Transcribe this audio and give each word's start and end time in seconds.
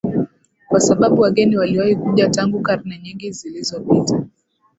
kwa 0.67 0.79
sababu 0.79 1.21
wageni 1.21 1.57
waliwahi 1.57 1.95
kuja 1.95 2.29
tangu 2.29 2.59
karne 2.61 2.99
nyingi 2.99 3.31
zilizopita 3.31 4.25